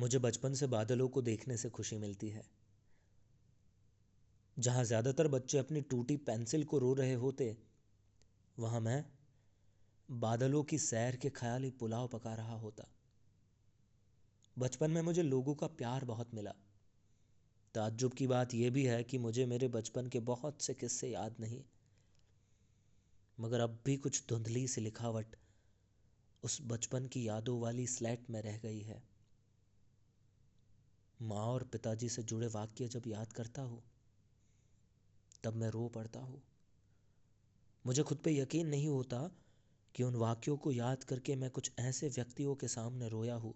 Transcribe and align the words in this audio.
मुझे 0.00 0.18
बचपन 0.18 0.54
से 0.54 0.66
बादलों 0.66 1.08
को 1.08 1.22
देखने 1.22 1.56
से 1.56 1.68
खुशी 1.68 1.98
मिलती 1.98 2.28
है। 2.28 2.42
जहाँ 4.56 4.84
ज़्यादातर 4.84 5.28
बच्चे 5.28 5.58
अपनी 5.58 5.80
टूटी 5.80 6.16
पेंसिल 6.16 6.64
को 6.64 6.78
रो 6.78 6.92
रहे 6.94 7.14
होते, 7.14 7.56
वहाँ 8.58 8.80
मैं 8.80 9.04
बादलों 10.08 10.62
की 10.62 10.78
सैर 10.78 11.16
के 11.16 11.30
ख्याली 11.30 11.70
पुलाव 11.70 12.08
पका 12.08 12.34
रहा 12.34 12.54
होता। 12.54 12.88
बचपन 14.58 14.90
में 14.90 15.02
मुझे 15.02 15.22
लोगों 15.22 15.54
का 15.54 15.66
प्यार 15.66 16.04
बहुत 16.04 16.34
मिला। 16.34 16.54
ताज्जुब 17.74 18.12
की 18.12 18.26
बात 18.26 18.54
यह 18.54 18.70
भी 18.70 18.84
है 18.84 19.02
कि 19.04 19.18
मुझे 19.18 19.46
मेरे 19.46 19.68
बचपन 19.68 20.06
के 20.06 20.20
बहुत 20.20 20.62
से 20.62 20.74
किस्से 20.74 21.08
याद 21.08 21.36
नहीं। 21.40 21.62
मगर 23.38 23.60
अब 23.60 23.78
भी 23.84 23.96
कुछ 23.96 24.24
धुंधली 24.28 24.66
सी 24.68 24.80
लिखावट 24.80 25.36
उस 26.42 26.58
बचपन 26.62 27.06
की 27.06 27.28
यादों 27.28 27.60
वाली 27.60 27.86
स्लेट 27.86 28.30
में 28.30 28.42
रह 28.42 28.58
गई 28.58 28.80
है। 28.80 29.09
माँ 31.22 31.46
और 31.46 31.62
पिताजी 31.62 32.08
से 32.08 32.22
जुड़े 32.22 32.46
वाक्य 32.46 32.88
जब 32.88 33.02
याद 33.06 33.32
करता 33.32 33.62
हूँ, 33.62 33.82
तब 35.44 35.54
मैं 35.54 35.70
रो 35.70 35.88
पड़ता 35.88 36.20
हूँ। 36.20 36.42
मुझे 37.86 38.02
खुद 38.02 38.18
पे 38.18 38.38
यकीन 38.38 38.66
नहीं 38.66 38.88
होता 38.88 39.30
कि 39.94 40.02
उन 40.02 40.14
वाक्यों 40.14 40.56
को 40.56 40.72
याद 40.72 41.04
करके 41.04 41.36
मैं 41.36 41.50
कुछ 41.50 41.72
ऐसे 41.78 42.08
व्यक्तियों 42.08 42.54
के 42.54 42.68
सामने 42.68 43.08
रोया 43.08 43.34
हूँ, 43.34 43.54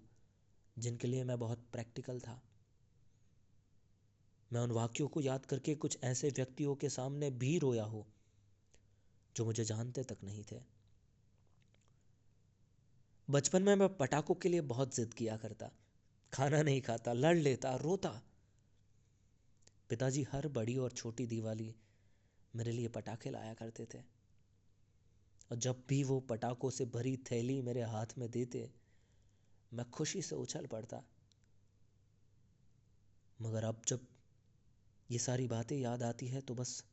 जिनके 0.79 1.09
लिए 1.09 1.25
मैं 1.25 1.39
बहुत 1.39 1.59
प्रैक्टिकल 1.73 2.21
था। 2.21 2.43
मैं 4.53 4.61
उन 4.61 4.71
वाक्यों 4.71 5.09
को 5.09 5.21
याद 5.21 5.47
करके 5.47 5.75
कुछ 5.75 5.99
ऐसे 6.05 6.29
व्यक्तियों 6.29 6.75
के 6.75 6.89
सामने 6.89 7.31
भी 7.31 7.59
रोया 7.59 7.85
हूँ, 7.85 8.07
जो 9.37 9.45
मुझे 9.45 9.65
जानते 9.65 10.03
तक 10.03 10.17
नहीं 10.25 10.45
थे। 10.45 10.61
बचपन 13.31 13.63
में 13.63 13.77
मैं 13.77 13.97
पटाखों 13.97 14.35
के 14.35 14.49
लिए 14.49 14.61
बहुत 14.61 14.95
जिद 14.95 15.15
किया 15.15 15.37
करता 15.37 15.71
खाना 16.35 16.63
नहीं 16.63 16.83
खाता, 16.83 17.13
लड़ 17.13 17.37
लेता, 17.37 17.77
रोता। 17.77 18.23
पिताजी 19.89 20.23
हर 20.23 20.49
बड़ी 20.49 20.77
और 20.77 20.93
छोटी 20.93 21.27
दिवाली 21.27 21.75
मेरे 22.57 22.73
लिए 22.73 22.89
पटाखे 22.89 23.31
लाया 23.31 23.55
करते 23.55 23.87
थे। 23.95 23.99
और 25.51 25.57
जब 25.57 25.85
भी 25.89 26.05
वो 26.05 26.21
पटाखों 26.21 26.71
से 26.71 26.85
भरी 26.85 27.17
थैली 27.17 27.63
मेरे 27.63 27.83
हाथ 27.83 28.07
में 28.19 28.31
देते, 28.31 28.71
मैं 29.73 29.91
खुशी 29.91 30.23
से 30.23 30.35
उछल 30.35 30.67
पड़ता। 30.67 31.03
मगर 33.43 33.65
अब 33.65 33.83
जब 33.89 34.07
ये 35.11 35.19
सारी 35.19 35.49
बातें 35.49 35.79
याद 35.79 36.03
आती 36.03 36.29
है 36.29 36.41
तो 36.41 36.55
बस 36.55 36.85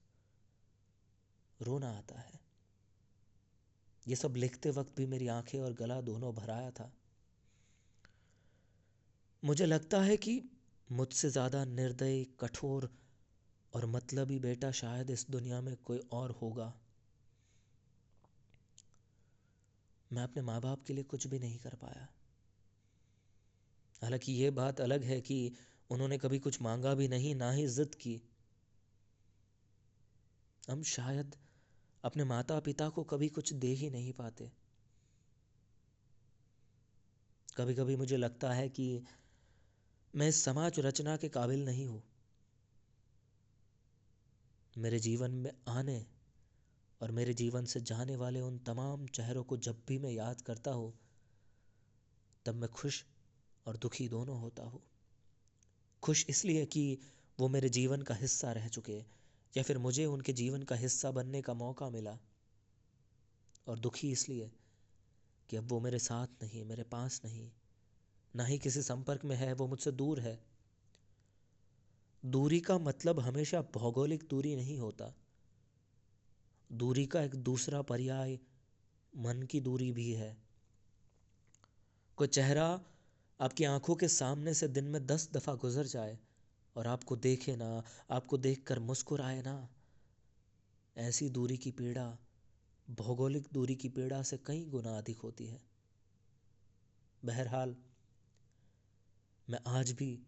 रोना 1.62 1.97
आता 1.97 2.19
है। 2.19 2.39
ये 4.08 4.16
सब 4.16 4.36
लिखते 4.36 4.69
वक्त 4.69 4.97
भी 4.97 5.06
मेरी 5.06 5.28
आँखें 5.28 5.59
और 5.59 5.73
गला 5.73 6.02
दोनों 6.02 6.36
भराया 6.36 6.72
था। 6.72 6.94
मुझे 9.44 9.66
लगता 9.66 10.02
है 10.02 10.17
कि 10.17 10.42
मुझसे 10.92 11.30
ज़्यादा 11.30 11.66
निर्दयी, 11.66 12.23
कठोर 12.39 12.89
और 13.73 13.86
मतलबी 13.86 14.39
बेटा 14.39 14.72
शायद 14.72 15.09
इस 15.09 15.25
दुनिया 15.30 15.61
में 15.61 15.75
कोई 15.75 16.00
और 16.11 16.31
होगा। 16.31 16.73
मैं 20.14 20.23
अपने 20.23 20.42
माँ 20.42 20.62
बाप 20.62 20.84
के 20.84 20.94
लिए 20.94 21.03
कुछ 21.03 21.28
भी 21.28 21.39
नहीं 21.39 21.59
कर 21.59 21.75
पाया। 21.75 22.08
हालाँकि 24.02 24.31
ये 24.31 24.50
बात 24.52 24.81
अलग 24.81 25.03
है 25.03 25.22
कि 25.22 25.52
उन्होंने 25.89 26.17
कभी 26.17 26.39
कुछ 26.39 26.62
मांगा 26.62 26.94
भी 26.94 27.08
नहीं, 27.08 27.36
ना 27.36 27.52
ही 27.52 27.67
जिद 27.67 27.95
की। 27.95 28.22
हम 30.69 30.84
शायद 30.84 31.36
अपने 32.03 32.23
माता 32.23 32.59
पिता 32.59 32.89
को 32.89 33.03
कभी 33.03 33.30
कुछ 33.30 33.53
दे 33.53 33.67
ही 33.67 33.89
नहीं 33.89 34.14
पाते। 34.14 34.52
कभी 37.58 37.75
कभी 37.75 37.95
मुझे 37.95 38.17
लगता 38.17 38.52
है 38.53 38.69
कि 38.69 39.03
मैं 40.16 40.31
समाज 40.31 40.80
रचना 40.80 41.17
के 41.17 41.30
काबिल 41.30 41.66
नहीं 41.66 41.88
हूँ। 41.88 42.04
मेरे 44.78 45.00
जीवन 45.00 45.31
में 45.31 45.52
आने 45.68 46.06
और 47.02 47.12
मेरे 47.12 47.34
जीवन 47.34 47.66
से 47.66 47.81
जाने 47.81 48.16
वाले 48.16 48.41
उन 48.41 48.58
तमाम 48.58 49.08
चेहरों 49.08 49.44
को 49.44 49.58
जब 49.58 49.81
भी 49.88 50.00
मैं 50.00 50.12
याद 50.12 50.41
करता 50.41 50.72
हूँ, 50.72 50.94
तब 52.46 52.56
मैं 52.56 52.69
खुश 52.69 53.06
और 53.66 53.78
दुखी 53.78 54.09
दोनों 54.09 54.40
होता 54.40 54.63
हूँ। 54.63 54.81
खुश 56.03 56.25
इसलिए 56.30 56.66
कि 56.66 57.00
वो 57.40 57.47
मेरे 57.47 57.69
जीवन 57.69 58.02
का 58.02 58.16
हिस्सा 58.16 58.52
रह 58.52 58.68
चुके 58.68 59.03
या 59.58 59.64
फिर 59.64 59.78
मुझे 59.78 60.06
उनके 60.06 60.34
जीवन 60.34 60.64
का 60.64 60.75
हिस्सा 60.75 61.12
बनने 61.12 61.41
का 61.41 61.53
मौका 61.53 61.90
मिला। 61.90 62.18
और 63.68 63.80
दुखी 63.80 64.12
इसलिए 64.12 64.52
कि 65.50 65.58
अब 65.58 65.72
वो 65.72 65.80
मेरे 65.80 66.00
साथ 66.00 66.28
नहीं, 66.44 66.66
मेरे 66.66 66.84
पास 66.84 67.22
नहीं 67.25 67.52
ना 68.36 68.46
ही 68.46 68.58
किसी 68.58 68.81
संपर्क 68.81 69.25
में 69.25 69.36
है, 69.36 69.53
वो 69.53 69.68
मुझसे 69.68 69.92
दूर 69.92 70.19
है। 70.19 70.44
दूरी 72.25 72.59
का 72.59 72.78
मतलब 72.78 73.19
हमेशा 73.19 73.62
भौगोलिक 73.62 74.24
दूरी 74.30 74.56
नहीं 74.56 74.80
होता। 74.80 75.16
दूरी 76.72 77.06
का 77.06 77.22
एक 77.22 77.36
दूसरा 77.36 77.81
पर्याय 77.81 78.40
मन 79.18 79.41
की 79.44 79.59
दूरी 79.59 79.91
भी 79.91 80.12
है। 80.12 80.38
कोई 82.18 82.28
चेहरा 82.28 82.81
आपकी 83.41 83.64
आँखों 83.64 83.96
के 83.96 84.08
सामने 84.08 84.53
से 84.53 84.68
दिन 84.68 84.84
में 84.84 85.06
दस 85.06 85.30
दफ़ा 85.34 85.56
गुजर 85.56 85.86
जाए 85.86 86.20
और 86.75 86.88
आपको 86.88 87.16
देखे 87.16 87.56
ना, 87.56 87.84
आपको 88.09 88.38
देखकर 88.38 88.80
मुस्कुराए 88.80 89.41
ना, 89.41 89.70
ऐसी 90.97 91.30
दूरी 91.30 91.58
की 91.58 91.72
पीड़ा, 91.72 92.18
भौगोलिक 92.90 93.47
दूरी 93.53 93.75
की 93.75 93.90
पीड़ा 93.90 94.24
से 94.24 94.38
कई 94.38 94.66
गुना 94.66 94.97
अधिक 94.97 95.18
होती 95.18 95.46
है। 95.46 95.62
बहरहाल 97.25 97.75
मैं 99.51 99.59
आज 99.67 99.91
भी 99.91 100.19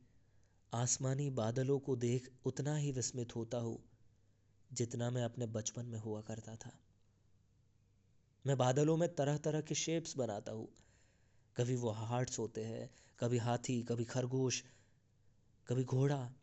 आसमानी 0.73 1.29
बादलों 1.29 1.79
को 1.79 1.95
देख 1.95 2.31
उतना 2.45 2.75
ही 2.75 2.91
विस्मित 2.91 3.35
होता 3.35 3.57
हूँ, 3.57 3.83
जितना 4.73 5.09
मैं 5.09 5.23
अपने 5.23 5.45
बचपन 5.45 5.85
में 5.85 5.99
हुआ 5.99 6.21
करता 6.21 6.55
था। 6.55 6.79
मैं 8.47 8.57
बादलों 8.57 8.97
में 8.97 9.15
तरह 9.15 9.37
तरह 9.37 9.61
के 9.61 9.75
शेप्स 9.75 10.17
बनाता 10.17 10.51
हूँ। 10.51 10.67
कभी 11.57 11.75
वो 11.75 11.89
हार्ट्स 11.89 12.39
होते 12.39 12.63
हैं, 12.63 12.89
कभी 13.19 13.37
हाथी, 13.37 13.83
कभी 13.83 14.03
खरगोश, 14.03 14.63
कभी 15.67 15.83
घोड़ा, 15.83 16.33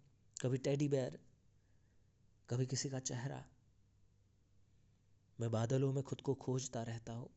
कभी 0.42 0.58
टेडी 0.58 0.88
बेयर 0.88 1.18
कभी 2.50 2.66
किसी 2.66 2.90
का 2.90 2.98
चेहरा। 2.98 3.44
मैं 5.40 5.50
बादलों 5.50 5.92
में 5.92 6.02
खुद 6.02 6.20
को 6.20 6.34
खोजता 6.34 6.82
रहता 6.82 7.12
हूँ। 7.12 7.30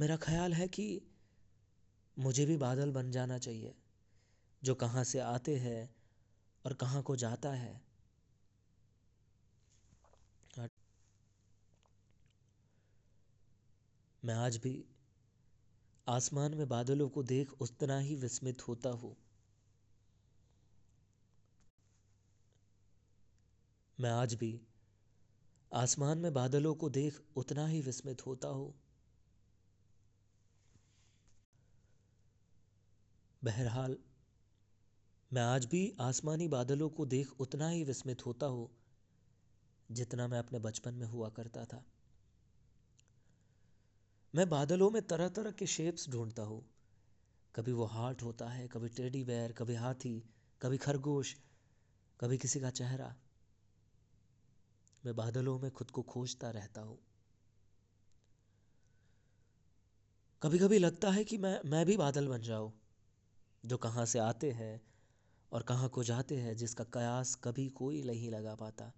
मेरा 0.00 0.16
ख्याल 0.16 0.52
है 0.52 0.68
कि 0.68 1.07
मुझे 2.18 2.46
भी 2.46 2.56
बादल 2.56 2.90
बन 2.90 3.10
जाना 3.10 3.38
चाहिए, 3.38 3.74
जो 4.62 4.74
कहाँ 4.74 5.04
से 5.04 5.18
आते 5.18 5.56
हैं 5.56 5.90
और 6.64 6.74
कहाँ 6.74 7.02
को 7.02 7.16
जाता 7.16 7.52
है। 7.52 7.88
मैं 14.24 14.34
आज 14.34 14.56
भी 14.56 14.84
आसमान 16.08 16.54
में 16.54 16.68
बादलों 16.68 17.08
को 17.08 17.22
देख 17.22 17.52
उतना 17.60 17.98
ही 17.98 18.16
विस्मित 18.16 18.68
होता 18.68 18.90
हूँ। 18.90 19.16
मैं 24.00 24.10
आज 24.10 24.34
भी 24.34 24.60
आसमान 25.74 26.18
में 26.18 26.32
बादलों 26.32 26.74
को 26.74 26.90
देख 26.90 27.20
उतना 27.36 27.66
ही 27.66 27.80
विस्मित 27.82 28.26
होता 28.26 28.48
हूँ। 28.48 28.87
बहरहाल, 33.44 33.96
मैं 35.32 35.42
आज 35.42 35.64
भी 35.64 35.96
आसमानी 36.00 36.48
बादलों 36.48 36.88
को 36.88 37.06
देख 37.06 37.40
उतना 37.40 37.68
ही 37.68 37.84
विस्मित 37.84 38.26
होता 38.26 38.46
हूँ, 38.46 38.70
जितना 39.90 40.28
मैं 40.28 40.38
अपने 40.38 40.58
बचपन 40.58 40.94
में 40.94 41.06
हुआ 41.06 41.28
करता 41.28 41.64
था। 41.64 41.84
मैं 44.34 44.48
बादलों 44.48 44.90
में 44.90 45.02
तरह 45.02 45.28
तरह 45.28 45.50
के 45.50 45.66
शेप्स 45.66 46.08
ढूंढता 46.10 46.42
हूँ। 46.42 46.70
कभी 47.54 47.72
वो 47.72 47.84
हार्ट 47.84 48.22
होता 48.22 48.48
है, 48.48 48.68
कभी 48.68 48.88
टेडी 48.88 49.24
बेयर 49.24 49.52
कभी 49.52 49.74
हाथी, 49.74 50.22
कभी 50.62 50.78
खरगोश, 50.78 51.36
कभी 52.20 52.38
किसी 52.38 52.60
का 52.60 52.70
चेहरा। 52.70 53.14
मैं 55.04 55.16
बादलों 55.16 55.58
में 55.58 55.70
खुद 55.70 55.90
को 55.90 56.02
खोजता 56.02 56.50
रहता 56.50 56.80
हूँ। 56.80 56.98
कभी 60.42 60.58
कभी 60.58 60.78
लगता 60.78 61.10
है 61.10 61.24
कि 61.24 61.38
मैं 61.38 61.60
मैं 61.64 61.86
भी 61.86 61.96
बादल 61.96 62.28
बन 62.28 62.42
जाऊँ। 62.42 62.87
जो 63.66 63.76
कहाँ 63.76 64.06
से 64.06 64.18
आते 64.18 64.50
हैं 64.50 64.80
और 65.52 65.62
कहाँ 65.62 65.88
को 65.88 66.04
जाते 66.04 66.36
हैं, 66.36 66.56
जिसका 66.56 66.84
कयास 66.84 67.34
कभी 67.34 67.68
कोई 67.68 68.02
नहीं 68.02 68.30
लगा 68.30 68.54
पाता। 68.54 68.92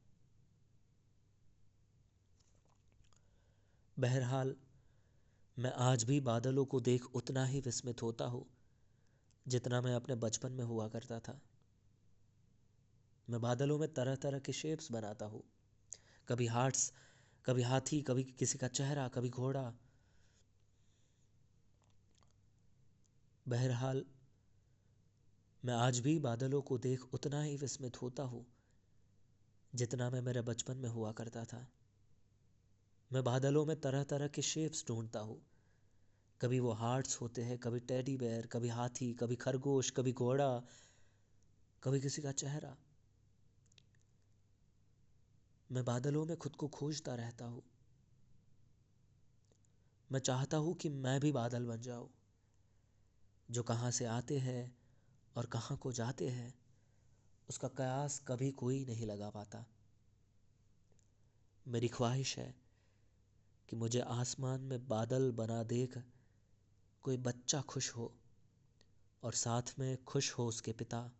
बहरहाल, 3.98 4.56
मैं 5.58 5.72
आज 5.72 6.04
भी 6.04 6.20
बादलों 6.20 6.64
को 6.64 6.80
देख 6.80 7.04
उतना 7.04 7.44
ही 7.44 7.60
विस्मित 7.60 8.02
होता 8.02 8.24
हूँ, 8.24 8.46
जितना 9.48 9.80
मैं 9.80 9.94
अपने 9.94 10.14
बचपन 10.14 10.52
में 10.52 10.64
हुआ 10.64 10.88
करता 10.88 11.20
था। 11.20 11.40
मैं 13.30 13.40
बादलों 13.40 13.78
में 13.78 13.94
तरह 13.94 14.14
तरह 14.14 14.38
के 14.38 14.52
शेप्स 14.52 14.92
बनाता 14.92 15.26
हूँ। 15.26 15.42
कभी 16.28 16.46
हार्ट्स 16.46 16.92
कभी 17.44 17.62
हाथी, 17.62 18.02
कभी 18.02 18.24
किसी 18.24 18.58
का 18.58 18.68
चेहरा, 18.68 19.08
कभी 19.08 19.28
घोड़ा। 19.28 19.72
बहरहाल 23.48 24.04
मैं 25.64 25.74
आज 25.74 25.98
भी 26.00 26.18
बादलों 26.18 26.62
को 26.62 26.78
देख 26.78 27.02
उतना 27.14 27.42
ही 27.42 27.56
विस्मित 27.56 28.02
होता 28.02 28.22
हूँ, 28.22 28.46
जितना 29.74 30.10
मैं 30.10 30.20
मेरे 30.20 30.42
बचपन 30.42 30.76
में 30.76 30.88
हुआ 30.88 31.12
करता 31.12 31.44
था। 31.44 31.66
मैं 33.12 33.24
बादलों 33.24 33.66
में 33.66 33.80
तरह 33.80 34.04
तरह 34.04 34.28
के 34.28 34.42
शेप्स 34.42 34.84
ढूंढता 34.88 35.20
हूँ। 35.20 35.40
कभी 36.40 36.60
वो 36.60 36.72
हार्ट्स 36.72 37.20
होते 37.20 37.42
हैं, 37.42 37.58
कभी 37.58 37.80
टेडी 37.80 38.16
बेयर 38.16 38.46
कभी 38.46 38.68
हाथी, 38.68 39.12
कभी 39.12 39.36
खरगोश, 39.36 39.90
कभी 39.90 40.12
घोड़ा, 40.12 40.62
कभी 41.82 42.00
किसी 42.00 42.22
का 42.22 42.32
चेहरा। 42.32 42.76
मैं 45.72 45.84
बादलों 45.84 46.24
में 46.24 46.36
खुद 46.36 46.56
को 46.56 46.68
खोजता 46.68 47.14
रहता 47.14 47.44
हूँ। 47.44 47.62
मैं 50.12 50.20
चाहता 50.20 50.56
हूँ 50.56 50.74
कि 50.74 50.88
मैं 50.88 51.20
भी 51.20 51.32
बादल 51.32 51.66
बन 51.66 51.80
जाऊँ, 51.80 52.10
जो 53.50 53.62
कहाँ 53.62 53.90
से 53.90 54.04
आते 54.04 54.38
हैं 54.38 54.79
और 55.36 55.46
कहाँ 55.46 55.78
को 55.78 55.92
जाते 55.92 56.28
हैं, 56.28 56.54
उसका 57.48 57.68
कयास 57.68 58.18
कभी 58.28 58.50
कोई 58.50 58.84
नहीं 58.84 59.06
लगा 59.06 59.30
पाता। 59.30 59.66
मेरी 61.68 61.88
ख्वाहिश 61.88 62.38
है 62.38 62.54
कि 63.68 63.76
मुझे 63.76 64.00
आसमान 64.00 64.60
में 64.60 64.88
बादल 64.88 65.30
बना 65.30 65.62
देख 65.62 65.98
कोई 67.02 67.16
बच्चा 67.16 67.60
खुश 67.60 67.90
हो 67.90 68.14
और 69.22 69.32
साथ 69.32 69.62
में 69.78 70.04
खुश 70.04 70.32
हो 70.32 70.46
उसके 70.46 70.72
पिता, 70.72 71.10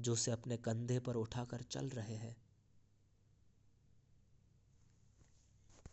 जो 0.00 0.12
उसे 0.12 0.30
अपने 0.30 0.56
कंधे 0.56 0.98
पर 0.98 1.14
उठाकर 1.14 1.62
चल 1.62 1.88
रहे 1.88 2.14
हैं। 2.14 2.36